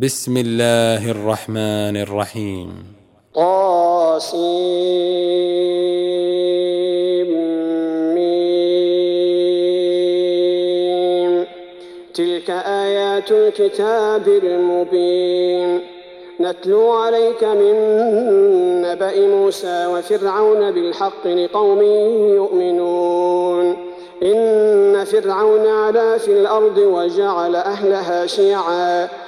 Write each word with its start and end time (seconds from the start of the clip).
بسم 0.00 0.36
الله 0.36 1.10
الرحمن 1.10 1.96
الرحيم. 1.96 2.68
طاسيم 3.34 4.46
تلك 12.14 12.50
آيات 12.50 13.32
الكتاب 13.32 14.28
المبين. 14.28 15.80
نتلو 16.40 16.90
عليك 16.90 17.44
من 17.44 17.74
نبأ 18.82 19.26
موسى 19.26 19.86
وفرعون 19.86 20.70
بالحق 20.70 21.26
لقوم 21.26 21.82
يؤمنون. 22.34 23.76
إن 24.22 25.04
فرعون 25.04 25.66
علا 25.66 26.18
في 26.18 26.32
الأرض 26.32 26.78
وجعل 26.78 27.56
أهلها 27.56 28.26
شيعاً. 28.26 29.27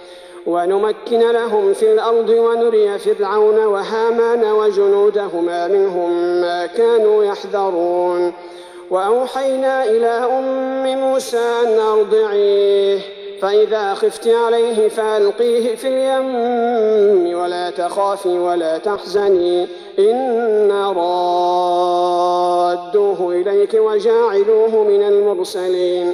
ونمكن 0.47 1.31
لهم 1.31 1.73
في 1.73 1.93
الأرض 1.93 2.29
ونري 2.29 2.99
فرعون 2.99 3.65
وهامان 3.65 4.51
وجنودهما 4.51 5.67
منهم 5.67 6.41
ما 6.41 6.65
كانوا 6.65 7.23
يحذرون. 7.23 8.33
وأوحينا 8.91 9.83
إلى 9.83 10.07
أم 10.07 10.99
موسى 10.99 11.37
أن 11.37 11.79
أرضعيه 11.79 12.99
فإذا 13.41 13.93
خفت 13.93 14.27
عليه 14.27 14.89
فألقيه 14.89 15.75
في 15.75 15.87
اليم. 15.87 17.39
ولا 17.39 17.69
تخافي 17.69 18.29
ولا 18.29 18.77
تحزني 18.77 19.67
إنا 19.99 20.91
رادوه 22.71 23.31
إليك 23.31 23.73
وجاعلوه 23.73 24.83
من 24.83 25.03
المرسلين. 25.03 26.13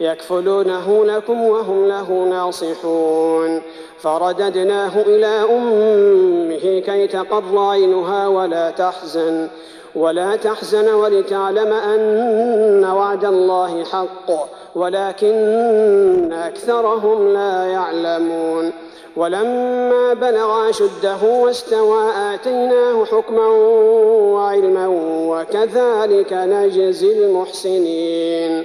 يكفلونه 0.00 1.04
لكم 1.04 1.42
وهم 1.42 1.88
له 1.88 2.26
ناصحون. 2.30 3.62
فرددناه 3.98 5.00
إلى 5.00 5.26
أمه 5.26 6.80
كي 6.80 7.06
تقر 7.06 7.58
عينها 7.58 8.28
ولا 8.28 8.70
تحزن 8.70 9.48
ولا 9.94 10.36
تحزن 10.36 10.94
ولتعلم 10.94 11.72
أن 11.72 12.84
وعد 12.84 13.24
الله 13.24 13.84
حق 13.84 14.30
ولكن 14.74 16.32
أكثرهم 16.32 17.28
لا 17.28 17.66
يعلمون. 17.66 18.72
ولما 19.16 20.14
بلغ 20.14 20.70
أشده 20.70 21.22
واستوى 21.22 22.10
آتيناه 22.34 23.04
حكما 23.04 23.46
وعلما 24.34 24.86
وكذلك 25.26 26.32
نجزي 26.32 27.12
المحسنين. 27.12 28.64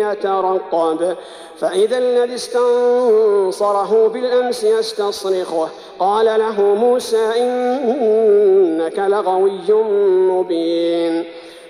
يترقب. 0.00 1.16
فإذا 1.58 1.98
الذي 1.98 2.34
استنصره 2.34 4.08
بالأمس 4.08 4.64
يستصرخه. 4.64 5.68
قال 5.98 6.26
له 6.26 6.60
موسى 6.60 7.32
إنك 7.36 8.98
لغوي 8.98 9.72
مبين. 10.30 11.24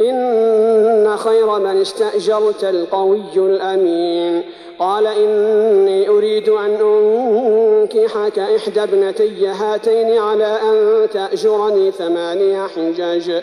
إن 0.00 1.16
خير 1.16 1.58
من 1.58 1.80
استأجرت 1.80 2.64
القوي 2.64 3.36
الأمين. 3.36 4.42
قال 4.78 5.06
إني 5.06 6.08
أريد 6.08 6.48
أن 6.48 6.76
أنكحك 6.80 8.38
إحدى 8.38 8.82
ابنتي 8.82 9.46
هاتين 9.46 10.18
على 10.18 10.58
أن 10.62 11.08
تأجرني 11.12 11.90
ثمانية 11.90 12.66
حجاج. 12.66 13.42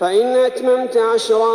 فإن 0.00 0.36
أتممت 0.36 0.96
عشرا 0.96 1.54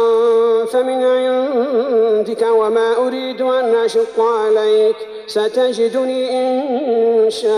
فمن 0.65 1.03
عندك 1.03 2.47
وما 2.51 2.97
أريد 3.07 3.42
أن 3.42 3.75
أشق 3.75 4.19
عليك. 4.19 4.95
ستجدني 5.27 6.31
إن 6.31 7.30
شاء 7.30 7.50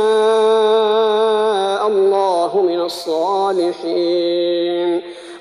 الله 1.87 2.61
من 2.61 2.81
الصالحين. 2.81 4.80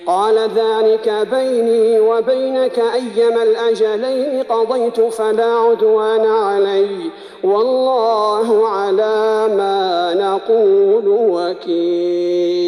قال 0.06 0.38
ذلك 0.38 1.28
بيني 1.32 2.00
وبينك 2.00 2.78
أيما 2.78 3.42
الأجلين 3.42 4.42
قضيت 4.42 5.00
فلا 5.00 5.54
عدوان 5.54 6.26
علي 6.26 7.10
والله 7.42 8.68
على 8.68 9.48
ما 9.56 10.14
نقول 10.14 11.08
وكيل. 11.08 12.60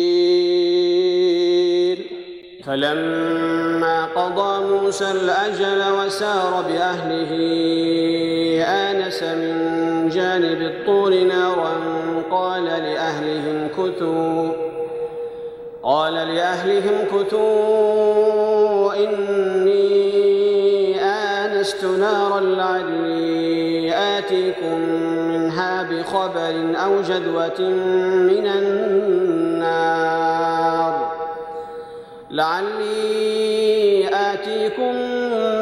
فلما 2.65 4.05
قضى 4.05 4.65
موسى 4.65 5.11
الأجل 5.11 5.83
وسار 5.99 6.65
بأهله 6.69 7.33
آنس 8.65 9.23
من 9.23 10.09
جانب 10.09 10.63
الطور 10.63 11.15
نارا 11.15 11.73
قال 12.31 12.65
لأهلهم 12.65 13.69
كثوا 13.69 14.62
قال 15.83 16.15
لأهلهم 16.15 17.05
كتوا 17.13 18.95
إني 18.95 20.23
آنست 21.01 21.85
نارا 21.85 22.41
لعلي 22.41 23.95
آتيكم 24.19 24.79
منها 25.29 25.83
بخبر 25.83 26.75
أو 26.85 27.01
جدوة 27.03 27.61
من 28.31 28.47
النار 28.47 29.93
لعلي 32.31 34.09
آتيكم 34.13 34.95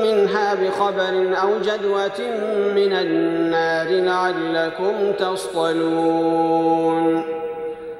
منها 0.02 0.54
بخبر 0.54 1.36
أو 1.42 1.58
جدوة 1.58 2.20
من 2.74 2.92
النار 2.92 3.88
لعلكم 3.88 5.12
تصطلون 5.18 6.90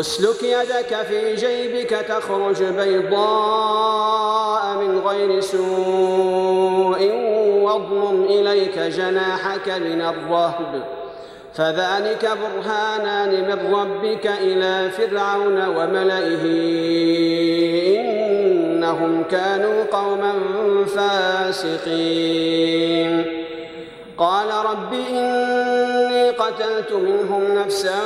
أسلك 0.00 0.42
يدك 0.42 0.96
في 1.08 1.34
جيبك 1.34 1.90
تخرج 1.90 2.62
بيضاء 2.62 4.78
من 4.78 4.98
غير 4.98 5.40
سوء 5.40 7.12
واضمم 7.62 8.24
إليك 8.24 8.78
جناحك 8.78 9.68
من 9.68 10.00
الرهب. 10.00 10.84
فذلك 11.54 12.30
برهانان 12.42 13.30
من 13.30 13.74
ربك 13.74 14.26
إلى 14.26 14.90
فرعون 14.90 15.68
وملئه. 15.68 16.44
إنهم 18.00 19.24
كانوا 19.30 19.84
قوما 19.92 20.34
فاسقين. 20.86 23.33
قال 24.18 24.48
رب 24.70 24.92
إني 24.92 26.30
قتلت 26.30 26.92
منهم 26.92 27.58
نفسا 27.58 28.00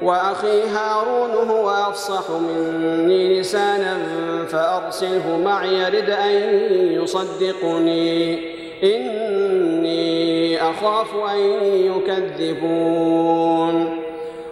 وأخي 0.02 0.62
هارون 0.62 1.48
هو 1.48 1.70
أفصح 1.70 2.30
مني 2.30 3.40
لسانا 3.40 3.98
فأرسله 4.48 5.40
معي 5.44 5.84
رد 5.84 6.10
أن 6.10 6.30
يصدقني. 7.02 8.38
إني 8.84 10.62
أخاف 10.62 11.14
أن 11.32 11.38
يكذبون. 11.96 13.99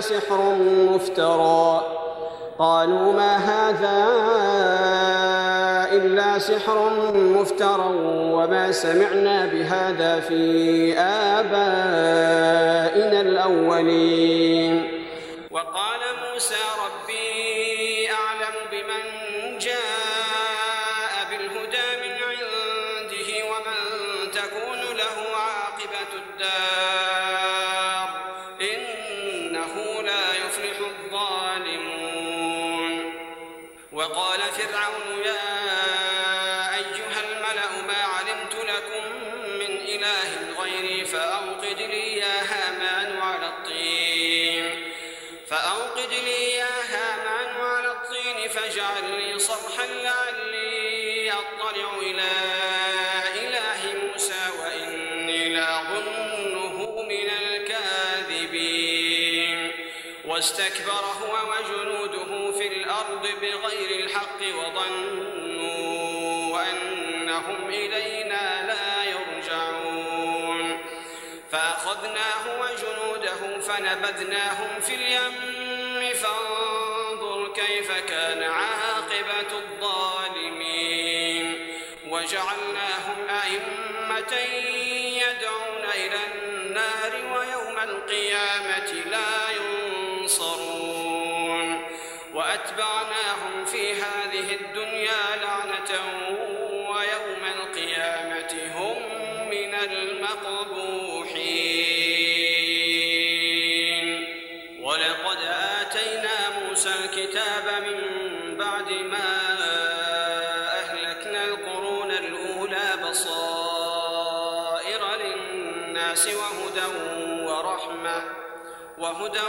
إلا 0.00 0.08
سحر 0.08 0.40
مفترى. 0.92 1.82
قالوا 2.58 3.12
ما 3.12 3.36
هذا 3.36 4.00
إلا 5.92 6.38
سحر 6.38 6.90
مفترى 7.14 7.88
وما 8.32 8.72
سمعنا 8.72 9.46
بهذا 9.46 10.20
في 10.20 10.98
آبائنا 11.36 13.20
الأولين. 13.20 14.74
وقال 15.50 16.00
موسى 16.32 16.54
ربي 16.54 16.89
واستكبر 60.50 61.04
هو 61.22 61.34
وجنوده 61.50 62.52
في 62.58 62.66
الأرض 62.66 63.22
بغير 63.40 64.04
الحق 64.04 64.40
وظنوا 64.58 65.82
أنهم 66.72 67.68
إلينا 67.68 68.66
لا 68.66 69.04
يرجعون. 69.04 70.78
فأخذناه 71.52 72.44
وجنوده 72.60 73.60
فنبذناهم 73.60 74.80
في 74.80 74.94
اليم 74.94 76.14
فانظر 76.14 76.69
موسى 106.80 106.94
الكتاب 107.04 107.66
من 107.82 107.98
بعد 108.56 108.92
ما 108.92 109.28
أهلكنا 110.80 111.44
القرون 111.44 112.10
الأولى 112.10 112.88
بصائر 113.10 115.02
للناس 115.16 116.28
وهدى 116.28 116.86
ورحمة 117.44 118.22
وهدى 118.98 119.46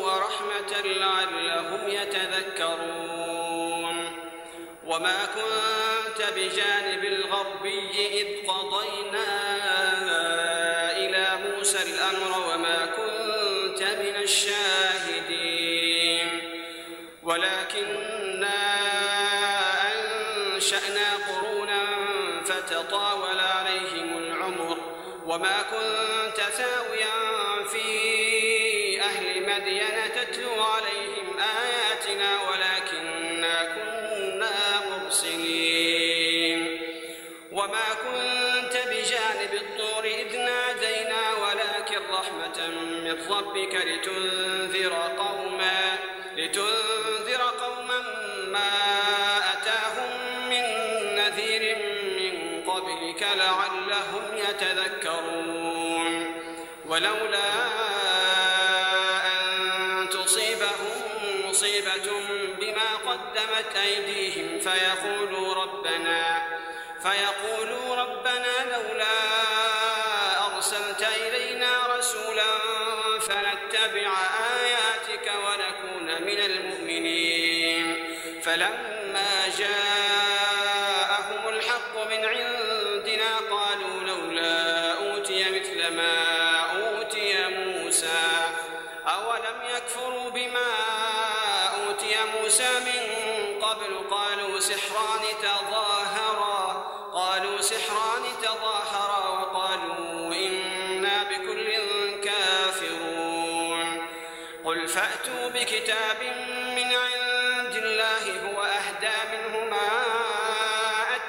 ورحمة 0.00 0.72
لعلهم 0.84 1.88
يتذكرون. 1.88 3.12
وما 4.86 5.24
كنت 5.34 5.71
كنت 26.52 26.60
ثاويا 26.60 27.64
في 27.64 29.00
أهل 29.00 29.36
تتلو 30.08 30.62
عليهم 30.62 31.38
آياتنا 31.38 32.40
كنا 33.74 34.82
مرسلين. 34.90 36.80
وما 37.52 37.88
كنت 38.04 38.76
بجانب 38.90 39.52
الطور 39.54 40.04
إذ 40.04 40.36
نادينا 40.36 41.22
ولكن 41.34 42.00
رحمة 42.12 42.68
من 43.04 43.16
ربك 43.30 43.74
لتنذر 43.74 44.92
قوما 45.18 45.41
فنتبع 73.82 74.31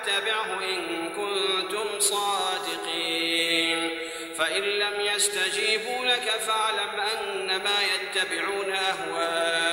أتبعه 0.03 0.60
إن 0.63 1.10
كنتم 1.10 2.00
صادقين. 2.00 3.89
فإن 4.38 4.63
لم 4.63 5.01
يستجيبوا 5.01 6.05
لك 6.05 6.29
فاعلم 6.29 7.00
أنما 7.00 7.77
يتبعون 7.83 8.74
أهواءهم. 8.74 9.73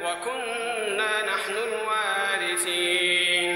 وكنا 0.00 1.22
نحن 1.22 1.54
الوارثين. 1.68 3.54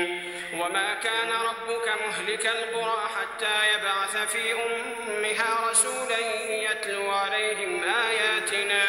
وما 0.54 0.94
كان 0.94 1.30
ربك 1.32 1.88
مهلك 2.06 2.46
القرى 2.46 3.08
حتى 3.16 3.56
يبعث 3.74 4.16
في 4.32 4.52
أمها 4.52 5.70
رسولا 5.70 6.18
يتلو 6.48 7.10
عليهم 7.10 7.84
آياتنا. 7.84 8.82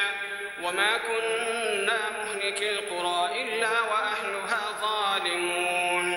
وما 0.64 0.98
كنا 0.98 2.00
مهلك 2.10 2.62
القرى 2.62 3.42
إلا 3.42 3.82
وأهلها 3.82 4.62
ظالمون. 4.82 6.08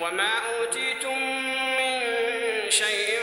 وما 0.00 0.32
أوتيتم 0.38 1.18
من 1.78 2.00
شيء 2.70 3.20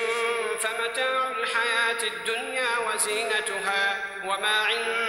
فمتاع 0.60 1.32
الحياة 1.38 2.02
الدنيا 2.04 2.72
وزينتها. 2.88 3.84
وما 4.26 4.58
عند 4.70 5.09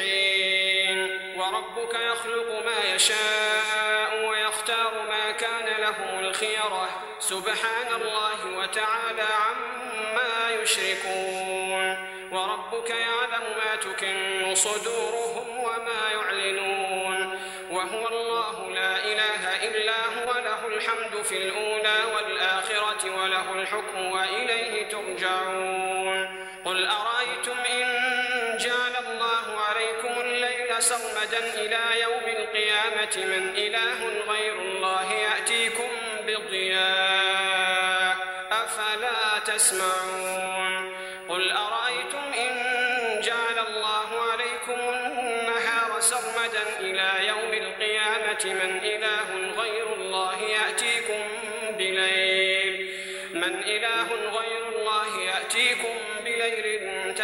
المفلحين 0.00 1.20
وربك 1.36 1.94
يخلق 1.94 2.64
ما 2.64 2.94
يشاء 2.94 4.28
ويختار 4.28 4.92
ما 5.08 5.30
كان 5.30 5.80
لهم 5.80 6.18
الخيرة. 6.18 6.88
سبحان 7.20 8.00
الله 8.00 8.58
وتعالى 8.58 9.22
عما 9.22 10.62
يشركون. 10.62 11.96
وربك 12.32 12.90
يعلم 12.90 13.44
ما 13.56 13.76
تكن 13.76 14.54
صدورهم 14.54 15.58
وما 15.58 16.10
يعلنون. 16.12 17.40
وهو 17.70 18.08
الله 18.08 18.70
لا 18.70 19.04
إله 19.04 19.64
إلا 19.68 20.06
هو 20.06 20.32
له 20.32 20.66
الحمد 20.66 21.22
في 21.22 21.36
الأولى 21.36 22.04
والآخرة 22.14 22.25
إلى 31.38 32.00
يوم 32.02 32.22
القيامة 32.26 33.16
من 33.16 33.48
إله 33.56 34.04
غير 34.28 34.52
الله 34.62 35.12
يأتيكم 35.12 35.88
بضياء 36.26 38.16
أفلا 38.50 39.38
تسمعون 39.46 40.05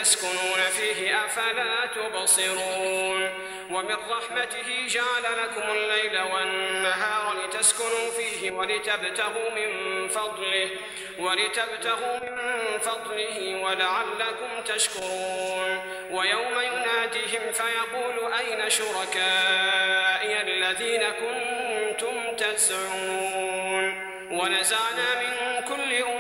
تسكنون 0.03 0.61
فيه 0.77 1.25
أفلا 1.25 1.87
تبصرون 1.87 3.31
ومن 3.71 3.97
رحمته 4.11 4.87
جعل 4.89 5.23
لكم 5.23 5.71
الليل 5.73 6.21
والنهار 6.21 7.37
لتسكنوا 7.45 8.11
فيه 8.17 8.51
ولتبتغوا 8.51 9.51
من 9.51 10.09
فضله 10.09 10.71
ولتبتغوا 11.19 12.19
من 12.23 12.39
فضله 12.79 13.63
ولعلكم 13.63 14.63
تشكرون 14.65 15.81
ويوم 16.11 16.61
يناديهم 16.61 17.53
فيقول 17.53 18.33
أين 18.33 18.71
شركائي 18.71 20.41
الذين 20.43 21.03
كنتم 21.11 22.37
تزعمون 22.37 24.13
ونزعنا 24.31 25.23
من 25.23 25.65
كل 25.69 25.95
أمة 25.95 26.12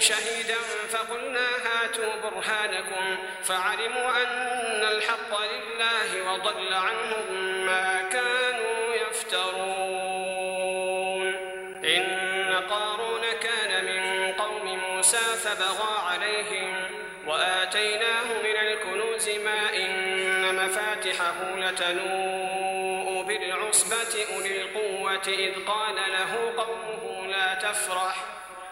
شهيدا 0.00 0.58
فقلنا 0.90 1.48
هاتوا 1.64 2.12
برهانكم 2.22 3.16
فعلموا 3.44 4.22
أن 4.22 4.84
الحق 4.84 5.40
لله 5.40 6.32
وضل 6.32 6.74
عنهم 6.74 7.34
ما 7.66 8.02
كانوا 8.12 8.94
يفترون. 8.94 10.36
إن 11.84 12.60
قارون 12.70 13.22
كان 13.42 13.84
من 13.84 14.32
قوم 14.32 14.78
موسى 14.78 15.18
فبغى 15.44 15.98
عليهم 16.10 16.74
وآتيناه 17.26 18.24
من 18.44 18.56
الكنوز 18.56 19.28
ما 19.28 19.76
إن 19.76 20.54
مفاتحه 20.54 21.56
لتنوء 21.56 23.22
بالعصبة 23.22 24.26
أولي 24.34 24.62
القوة 24.62 25.28
إذ 25.28 25.64
قال 25.66 25.94
له 25.94 26.52
قومه 26.56 27.26
لا 27.26 27.54
تفرح. 27.54 28.16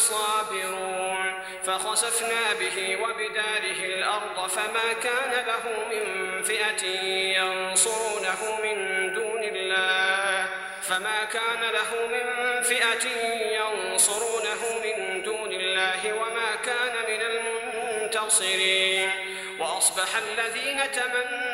الصابرون. 0.00 1.28
فخسفنا 1.66 2.44
به 2.60 2.78
وبداره 3.02 3.80
الأرض 3.92 4.38
فما 4.56 4.88
كان 5.06 5.32
له 5.50 5.64
من 5.90 6.04
فئة 6.42 6.82
ينصرونه 7.38 8.40
من 8.64 8.76
دون 9.14 9.42
الله. 9.52 10.48
فما 10.88 11.20
كان 11.36 11.62
له 11.78 11.90
من 12.14 12.26
فئة 12.62 13.04
ينصرونه 13.60 14.62
من 14.84 15.22
دون 15.22 15.52
الله 15.52 16.00
وما 16.20 16.50
كان 16.68 16.94
من 17.10 17.20
المنتصرين. 17.32 19.10
وأصبح 19.60 20.10
الذين 20.16 20.78
تمنوا 20.92 21.49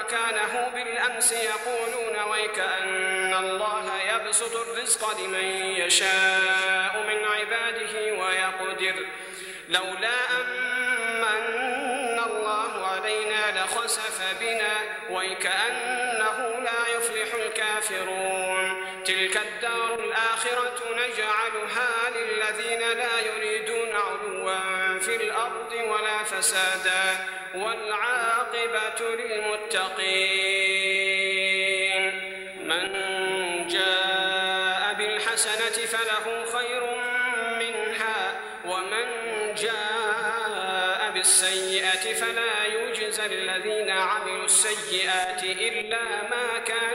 مكانه 0.00 0.70
بالأمس 0.74 1.32
يقولون 1.32 2.30
ويكأن 2.30 3.34
الله 3.34 4.02
يبسط 4.02 4.56
الرزق 4.56 5.20
لمن 5.20 5.44
يشاء 5.76 7.04
من 7.08 7.24
عباده 7.24 7.94
ويقدر. 8.22 9.06
لولا 9.68 10.18
أمن 10.40 12.18
الله 12.26 12.86
علينا 12.86 13.64
لخسف 13.64 14.20
بنا 14.40 14.74
ويكأنه 15.10 16.58
لا 16.62 16.96
يفلح 16.96 17.34
الكافرون. 17.34 18.86
تلك 19.04 19.36
الدار 19.36 19.94
الآخرة 19.94 20.78
نجعلها 20.92 21.90
للذين 22.14 22.80
لا 22.80 23.20
يريدون 23.20 23.49
فسادا 26.40 27.26
والعاقبة 27.54 29.00
للمتقين 29.14 30.60
من 32.64 32.88
جاء 33.68 34.94
بالحسنة 34.98 35.86
فله 35.86 36.44
خير 36.52 36.82
منها 37.58 38.40
ومن 38.64 39.06
جاء 39.54 41.10
بالسيئة 41.14 42.14
فلا 42.14 42.66
يجزى 42.66 43.26
الذين 43.26 43.90
عملوا 43.90 44.44
السيئات 44.44 45.44
إلا 45.44 46.02
ما 46.30 46.58
كانوا 46.66 46.89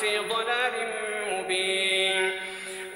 في 0.00 0.18
ضلال 0.18 0.72
مبين. 1.32 2.40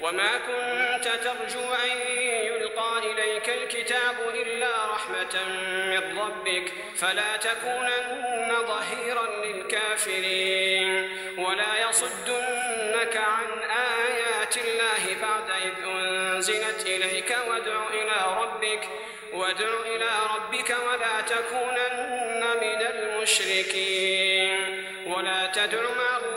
وما 0.01 0.31
كنت 0.37 1.07
ترجو 1.07 1.73
أن 1.73 1.91
يلقى 2.19 2.97
إليك 3.11 3.49
الكتاب 3.49 4.15
إلا 4.33 4.71
رحمة 4.93 5.43
من 5.87 6.19
ربك 6.19 6.73
فلا 6.95 7.37
تكونن 7.37 8.55
ظهيرا 8.67 9.45
للكافرين. 9.45 11.17
ولا 11.37 11.89
يصدنك 11.89 13.17
عن 13.17 13.47
آيات 13.69 14.57
الله 14.57 15.15
بعد 15.21 15.49
إذ 15.61 15.73
أنزلت 15.85 16.85
إليك 16.85 17.37
وادع 17.47 17.87
إلى 17.93 18.17
ربك 18.41 18.89
وادع 19.33 19.71
إلى 19.85 20.11
ربك 20.35 20.69
ولا 20.87 21.21
تكونن 21.21 22.43
من 22.61 22.81
المشركين. 22.93 24.59
ولا 25.05 25.51
تدع 25.53 25.81
مع 25.81 26.32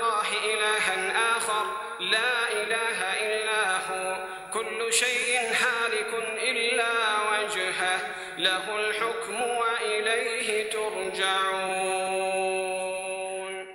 آخر. 1.37 1.67
لا 2.01 2.53
إله 2.53 2.99
إلا 3.27 3.77
هو. 3.77 4.17
كل 4.55 4.93
شيء 4.93 5.26